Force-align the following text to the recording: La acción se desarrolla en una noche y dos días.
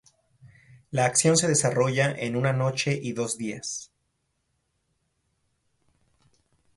La 0.89 1.05
acción 1.05 1.37
se 1.37 1.47
desarrolla 1.47 2.11
en 2.11 2.35
una 2.35 2.53
noche 2.53 2.99
y 2.99 3.13
dos 3.13 3.37
días. 3.37 3.91